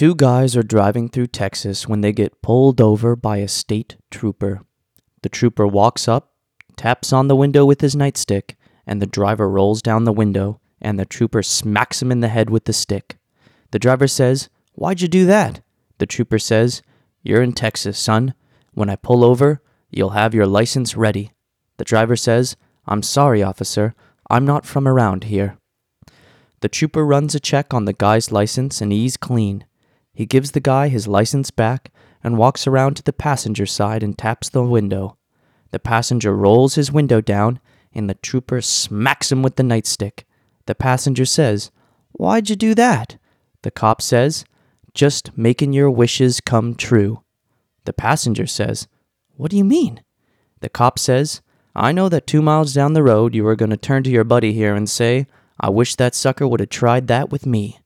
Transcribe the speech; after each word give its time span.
Two 0.00 0.14
guys 0.14 0.56
are 0.56 0.62
driving 0.62 1.10
through 1.10 1.26
Texas 1.26 1.86
when 1.86 2.00
they 2.00 2.10
get 2.10 2.40
pulled 2.40 2.80
over 2.80 3.14
by 3.14 3.36
a 3.36 3.46
state 3.46 3.98
trooper. 4.10 4.62
The 5.20 5.28
trooper 5.28 5.66
walks 5.66 6.08
up, 6.08 6.32
taps 6.74 7.12
on 7.12 7.28
the 7.28 7.36
window 7.36 7.66
with 7.66 7.82
his 7.82 7.94
nightstick, 7.94 8.54
and 8.86 9.02
the 9.02 9.06
driver 9.06 9.46
rolls 9.46 9.82
down 9.82 10.04
the 10.04 10.12
window, 10.14 10.58
and 10.80 10.98
the 10.98 11.04
trooper 11.04 11.42
smacks 11.42 12.00
him 12.00 12.10
in 12.10 12.20
the 12.20 12.28
head 12.28 12.48
with 12.48 12.64
the 12.64 12.72
stick. 12.72 13.18
The 13.72 13.78
driver 13.78 14.08
says, 14.08 14.48
Why'd 14.72 15.02
you 15.02 15.06
do 15.06 15.26
that? 15.26 15.60
The 15.98 16.06
trooper 16.06 16.38
says, 16.38 16.80
You're 17.22 17.42
in 17.42 17.52
Texas, 17.52 17.98
son. 17.98 18.32
When 18.72 18.88
I 18.88 18.96
pull 18.96 19.22
over, 19.22 19.60
you'll 19.90 20.16
have 20.16 20.32
your 20.32 20.46
license 20.46 20.96
ready. 20.96 21.32
The 21.76 21.84
driver 21.84 22.16
says, 22.16 22.56
I'm 22.86 23.02
sorry, 23.02 23.42
officer. 23.42 23.94
I'm 24.30 24.46
not 24.46 24.64
from 24.64 24.88
around 24.88 25.24
here. 25.24 25.58
The 26.60 26.70
trooper 26.70 27.04
runs 27.04 27.34
a 27.34 27.40
check 27.40 27.74
on 27.74 27.84
the 27.84 27.92
guy's 27.92 28.32
license 28.32 28.80
and 28.80 28.92
he's 28.92 29.18
clean. 29.18 29.66
He 30.12 30.26
gives 30.26 30.50
the 30.52 30.60
guy 30.60 30.88
his 30.88 31.08
license 31.08 31.50
back 31.50 31.92
and 32.22 32.36
walks 32.36 32.66
around 32.66 32.96
to 32.96 33.02
the 33.02 33.12
passenger 33.12 33.66
side 33.66 34.02
and 34.02 34.16
taps 34.16 34.48
the 34.48 34.62
window. 34.62 35.16
The 35.70 35.78
passenger 35.78 36.36
rolls 36.36 36.74
his 36.74 36.92
window 36.92 37.20
down 37.20 37.60
and 37.92 38.08
the 38.08 38.14
trooper 38.14 38.60
smacks 38.60 39.32
him 39.32 39.42
with 39.42 39.56
the 39.56 39.62
nightstick. 39.62 40.24
The 40.66 40.74
passenger 40.74 41.24
says, 41.24 41.70
Why'd 42.12 42.50
you 42.50 42.56
do 42.56 42.74
that? 42.74 43.16
The 43.62 43.70
cop 43.70 44.02
says, 44.02 44.44
Just 44.94 45.36
making 45.36 45.72
your 45.72 45.90
wishes 45.90 46.40
come 46.40 46.74
true. 46.74 47.22
The 47.84 47.92
passenger 47.92 48.46
says, 48.46 48.86
What 49.36 49.50
do 49.50 49.56
you 49.56 49.64
mean? 49.64 50.02
The 50.60 50.68
cop 50.68 50.98
says, 50.98 51.40
I 51.74 51.92
know 51.92 52.08
that 52.08 52.26
two 52.26 52.42
miles 52.42 52.74
down 52.74 52.92
the 52.92 53.02
road 53.02 53.34
you 53.34 53.46
are 53.46 53.56
going 53.56 53.70
to 53.70 53.76
turn 53.76 54.02
to 54.04 54.10
your 54.10 54.24
buddy 54.24 54.52
here 54.52 54.74
and 54.74 54.88
say, 54.88 55.26
I 55.58 55.70
wish 55.70 55.96
that 55.96 56.14
sucker 56.14 56.46
would 56.46 56.60
have 56.60 56.68
tried 56.68 57.06
that 57.08 57.30
with 57.30 57.46
me. 57.46 57.79